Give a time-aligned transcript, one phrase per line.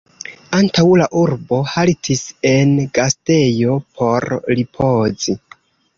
[0.59, 4.29] Antaŭ la urbo haltis en gastejo por
[4.61, 5.41] ripozi.